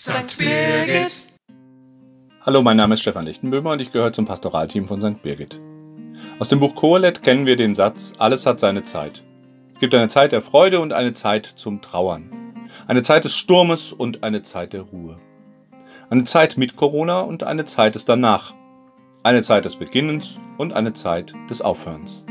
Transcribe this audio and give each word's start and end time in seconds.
St. 0.00 0.38
Birgit. 0.38 1.26
Hallo, 2.40 2.62
mein 2.62 2.78
Name 2.78 2.94
ist 2.94 3.02
Stefan 3.02 3.26
Lichtenböhmer 3.26 3.72
und 3.72 3.82
ich 3.82 3.92
gehöre 3.92 4.14
zum 4.14 4.24
Pastoralteam 4.24 4.86
von 4.86 4.98
St. 5.02 5.20
Birgit. 5.20 5.60
Aus 6.38 6.48
dem 6.48 6.58
Buch 6.58 6.74
Kohelet 6.74 7.22
kennen 7.22 7.44
wir 7.44 7.56
den 7.56 7.74
Satz, 7.74 8.14
alles 8.16 8.46
hat 8.46 8.60
seine 8.60 8.82
Zeit. 8.82 9.22
Es 9.70 9.78
gibt 9.78 9.94
eine 9.94 10.08
Zeit 10.08 10.32
der 10.32 10.40
Freude 10.40 10.80
und 10.80 10.94
eine 10.94 11.12
Zeit 11.12 11.44
zum 11.44 11.82
Trauern. 11.82 12.30
Eine 12.86 13.02
Zeit 13.02 13.26
des 13.26 13.36
Sturmes 13.36 13.92
und 13.92 14.24
eine 14.24 14.40
Zeit 14.40 14.72
der 14.72 14.80
Ruhe. 14.80 15.18
Eine 16.08 16.24
Zeit 16.24 16.56
mit 16.56 16.76
Corona 16.76 17.20
und 17.20 17.42
eine 17.42 17.66
Zeit 17.66 17.94
des 17.94 18.06
Danach. 18.06 18.54
Eine 19.22 19.42
Zeit 19.42 19.66
des 19.66 19.76
Beginnens 19.76 20.40
und 20.56 20.72
eine 20.72 20.94
Zeit 20.94 21.34
des 21.50 21.60
Aufhörens. 21.60 22.24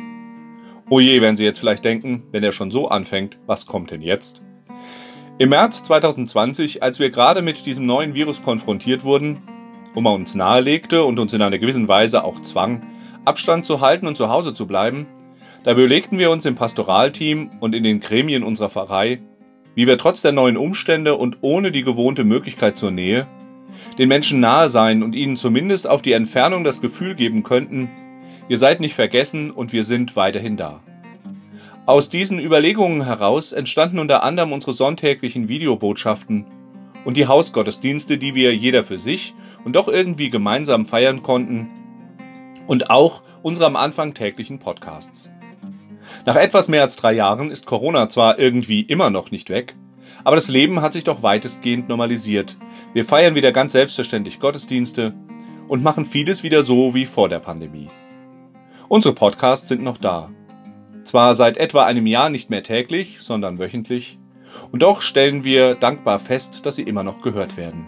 Oh 0.89 0.99
je, 0.99 1.21
werden 1.21 1.37
Sie 1.37 1.43
jetzt 1.45 1.59
vielleicht 1.59 1.85
denken, 1.85 2.23
wenn 2.31 2.43
er 2.43 2.51
schon 2.51 2.71
so 2.71 2.87
anfängt, 2.87 3.37
was 3.45 3.67
kommt 3.67 3.91
denn 3.91 4.01
jetzt? 4.01 4.41
Im 5.39 5.49
März 5.49 5.83
2020, 5.83 6.83
als 6.83 6.99
wir 6.99 7.11
gerade 7.11 7.41
mit 7.41 7.65
diesem 7.65 7.85
neuen 7.85 8.13
Virus 8.13 8.43
konfrontiert 8.43 9.05
wurden, 9.05 9.37
und 9.95 10.03
man 10.03 10.15
uns 10.15 10.35
nahelegte 10.35 11.05
und 11.05 11.17
uns 11.17 11.31
in 11.31 11.41
einer 11.41 11.57
gewissen 11.57 11.87
Weise 11.87 12.25
auch 12.25 12.41
zwang, 12.41 12.83
Abstand 13.23 13.65
zu 13.65 13.79
halten 13.79 14.05
und 14.05 14.17
zu 14.17 14.27
Hause 14.27 14.53
zu 14.53 14.67
bleiben, 14.67 15.07
da 15.63 15.71
überlegten 15.71 16.17
wir 16.19 16.29
uns 16.29 16.45
im 16.45 16.55
Pastoralteam 16.55 17.51
und 17.61 17.73
in 17.73 17.83
den 17.83 18.01
Gremien 18.01 18.43
unserer 18.43 18.69
Pfarrei, 18.69 19.19
wie 19.75 19.87
wir 19.87 19.97
trotz 19.97 20.21
der 20.21 20.33
neuen 20.33 20.57
Umstände 20.57 21.15
und 21.15 21.37
ohne 21.39 21.71
die 21.71 21.83
gewohnte 21.83 22.25
Möglichkeit 22.25 22.75
zur 22.75 22.91
Nähe 22.91 23.25
den 23.97 24.09
Menschen 24.09 24.41
nahe 24.41 24.67
sein 24.67 25.03
und 25.03 25.15
ihnen 25.15 25.37
zumindest 25.37 25.87
auf 25.87 26.01
die 26.01 26.11
Entfernung 26.11 26.65
das 26.65 26.81
Gefühl 26.81 27.15
geben 27.15 27.43
könnten, 27.43 27.89
ihr 28.49 28.57
seid 28.57 28.81
nicht 28.81 28.93
vergessen 28.93 29.51
und 29.51 29.71
wir 29.71 29.85
sind 29.85 30.17
weiterhin 30.17 30.57
da. 30.57 30.81
Aus 31.89 32.11
diesen 32.11 32.37
Überlegungen 32.37 33.03
heraus 33.03 33.51
entstanden 33.51 33.97
unter 33.97 34.21
anderem 34.21 34.53
unsere 34.53 34.73
sonntäglichen 34.73 35.47
Videobotschaften 35.47 36.45
und 37.03 37.17
die 37.17 37.25
Hausgottesdienste, 37.25 38.19
die 38.19 38.35
wir 38.35 38.55
jeder 38.55 38.83
für 38.83 38.99
sich 38.99 39.33
und 39.65 39.75
doch 39.75 39.87
irgendwie 39.87 40.29
gemeinsam 40.29 40.85
feiern 40.85 41.23
konnten 41.23 41.67
und 42.67 42.91
auch 42.91 43.23
unsere 43.41 43.65
am 43.65 43.75
Anfang 43.75 44.13
täglichen 44.13 44.59
Podcasts. 44.59 45.31
Nach 46.27 46.35
etwas 46.35 46.67
mehr 46.67 46.83
als 46.83 46.95
drei 46.95 47.13
Jahren 47.13 47.49
ist 47.49 47.65
Corona 47.65 48.07
zwar 48.07 48.37
irgendwie 48.37 48.81
immer 48.81 49.09
noch 49.09 49.31
nicht 49.31 49.49
weg, 49.49 49.75
aber 50.23 50.35
das 50.35 50.47
Leben 50.47 50.81
hat 50.81 50.93
sich 50.93 51.05
doch 51.05 51.23
weitestgehend 51.23 51.89
normalisiert. 51.89 52.55
Wir 52.93 53.03
feiern 53.03 53.33
wieder 53.33 53.51
ganz 53.51 53.71
selbstverständlich 53.71 54.39
Gottesdienste 54.39 55.15
und 55.67 55.81
machen 55.81 56.05
vieles 56.05 56.43
wieder 56.43 56.61
so 56.61 56.93
wie 56.93 57.07
vor 57.07 57.29
der 57.29 57.39
Pandemie. 57.39 57.87
Unsere 58.89 59.15
Podcasts 59.15 59.67
sind 59.67 59.81
noch 59.81 59.97
da. 59.97 60.29
Zwar 61.09 61.33
seit 61.33 61.57
etwa 61.57 61.85
einem 61.85 62.05
Jahr 62.05 62.29
nicht 62.29 62.51
mehr 62.51 62.61
täglich, 62.61 63.19
sondern 63.19 63.57
wöchentlich, 63.57 64.19
und 64.71 64.83
doch 64.83 65.01
stellen 65.01 65.43
wir 65.43 65.73
dankbar 65.73 66.19
fest, 66.19 66.67
dass 66.67 66.75
sie 66.75 66.83
immer 66.83 67.01
noch 67.01 67.23
gehört 67.23 67.57
werden. 67.57 67.87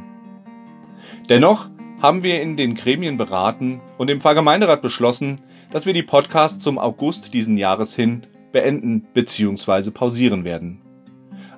Dennoch 1.30 1.70
haben 2.02 2.24
wir 2.24 2.42
in 2.42 2.58
den 2.58 2.74
Gremien 2.74 3.18
beraten 3.18 3.80
und 4.00 4.10
im 4.10 4.22
Pfarrgemeinderat 4.22 4.82
beschlossen, 4.82 5.36
dass 5.70 5.86
wir 5.86 5.94
die 5.94 6.02
Podcasts 6.02 6.64
zum 6.64 6.80
August 6.80 7.36
diesen 7.36 7.58
Jahres 7.58 7.96
hin 7.96 8.26
beenden 8.52 9.06
bzw. 9.14 9.92
pausieren 9.92 10.44
werden. 10.44 10.82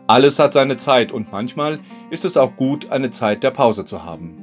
Alles 0.06 0.40
hat 0.40 0.52
seine 0.52 0.76
Zeit 0.76 1.14
und 1.14 1.32
manchmal 1.32 1.80
ist 2.10 2.26
es 2.26 2.36
auch 2.36 2.58
gut, 2.58 2.92
eine 2.92 3.10
Zeit 3.10 3.42
der 3.42 3.52
Pause 3.52 3.86
zu 3.86 4.04
haben. 4.04 4.43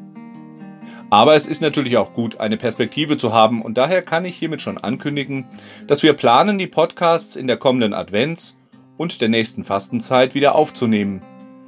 Aber 1.10 1.34
es 1.34 1.46
ist 1.46 1.60
natürlich 1.60 1.96
auch 1.96 2.14
gut, 2.14 2.38
eine 2.38 2.56
Perspektive 2.56 3.16
zu 3.16 3.32
haben 3.32 3.62
und 3.62 3.76
daher 3.76 4.00
kann 4.00 4.24
ich 4.24 4.36
hiermit 4.36 4.62
schon 4.62 4.78
ankündigen, 4.78 5.46
dass 5.88 6.04
wir 6.04 6.12
planen, 6.12 6.56
die 6.56 6.68
Podcasts 6.68 7.34
in 7.34 7.48
der 7.48 7.56
kommenden 7.56 7.92
Advents- 7.92 8.56
und 8.96 9.20
der 9.20 9.28
nächsten 9.28 9.64
Fastenzeit 9.64 10.36
wieder 10.36 10.54
aufzunehmen, 10.54 11.22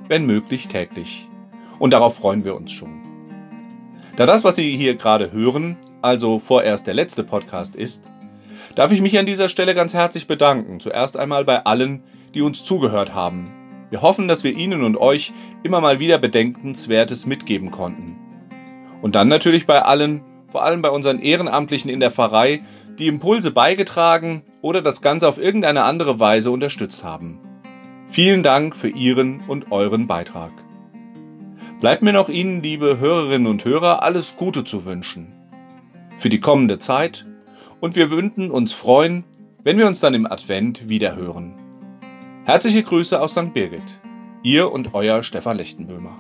wenn 0.06 0.26
möglich 0.26 0.68
täglich. 0.68 1.28
Und 1.80 1.90
darauf 1.90 2.16
freuen 2.16 2.44
wir 2.44 2.54
uns 2.54 2.70
schon. 2.70 3.00
Da 4.14 4.26
das, 4.26 4.44
was 4.44 4.56
Sie 4.56 4.76
hier 4.76 4.94
gerade 4.94 5.32
hören, 5.32 5.77
also 6.02 6.38
vorerst 6.38 6.86
der 6.86 6.94
letzte 6.94 7.24
Podcast 7.24 7.74
ist, 7.74 8.08
darf 8.77 8.92
ich 8.92 9.00
mich 9.00 9.18
an 9.18 9.27
dieser 9.27 9.48
Stelle 9.48 9.74
ganz 9.74 9.92
herzlich 9.92 10.28
bedanken. 10.28 10.78
Zuerst 10.78 11.17
einmal 11.17 11.44
bei 11.44 11.64
allen, 11.64 12.05
die 12.34 12.42
uns 12.42 12.62
zugehört 12.62 13.14
haben. 13.14 13.50
Wir 13.90 14.02
hoffen, 14.02 14.28
dass 14.28 14.44
wir 14.44 14.55
Ihnen 14.55 14.84
und 14.84 14.96
euch 14.96 15.33
immer 15.64 15.80
mal 15.80 15.98
wieder 15.98 16.18
Bedenkenswertes 16.18 17.27
mitgeben 17.27 17.70
konnten. 17.70 18.21
Und 19.02 19.14
dann 19.14 19.29
natürlich 19.29 19.67
bei 19.67 19.83
allen, 19.83 20.23
vor 20.48 20.63
allem 20.63 20.80
bei 20.80 20.89
unseren 20.89 21.18
Ehrenamtlichen 21.18 21.90
in 21.90 22.01
der 22.01 22.11
Pfarrei, 22.11 22.63
die 22.98 23.08
Impulse 23.08 23.51
beigetragen 23.51 24.42
oder 24.63 24.80
das 24.80 25.02
Ganze 25.02 25.29
auf 25.29 25.39
irgendeine 25.39 25.83
andere 25.83 26.20
Weise 26.20 26.51
unterstützt 26.51 27.05
haben. 27.05 27.41
Vielen 28.08 28.42
Dank 28.42 28.77
für 28.77 28.89
Ihren 28.89 29.41
und 29.48 29.73
euren 29.73 30.07
Beitrag. 30.07 30.52
Bleibt 31.80 32.02
mir 32.02 32.12
noch 32.12 32.29
Ihnen, 32.29 32.62
liebe 32.62 32.98
Hörerinnen 33.01 33.48
und 33.48 33.64
Hörer, 33.64 34.02
alles 34.02 34.36
Gute 34.36 34.64
zu 34.64 34.85
wünschen. 34.85 35.33
Für 36.17 36.29
die 36.29 36.41
kommende 36.41 36.79
Zeit 36.79 37.27
und 37.80 37.96
wir 37.96 38.11
würden 38.11 38.51
uns 38.51 38.73
freuen, 38.73 39.24
wenn 39.64 39.79
wir 39.79 39.89
uns 39.89 39.98
dann 39.98 40.14
im 40.14 40.30
Advent 40.30 40.89
wiederhören. 40.89 41.55
Herzliche 42.45 42.85
Grüße 42.85 43.20
aus 43.20 43.33
St. 43.33 43.52
Birgit. 43.52 43.83
Ihr 44.45 44.70
und 44.70 44.95
euer 44.95 45.23
Stefan 45.23 45.57
Lechtenböhmer. 45.57 46.17